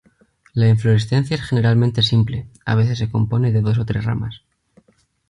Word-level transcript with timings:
La 0.55 0.67
inflorescencia 0.67 1.35
es 1.35 1.43
generalmente 1.43 2.01
simple, 2.01 2.47
a 2.65 2.73
veces 2.73 2.97
se 2.97 3.11
compone 3.11 3.51
de 3.51 3.61
dos 3.61 3.77
o 3.77 3.85
tres 3.85 4.03
ramas. 4.03 4.41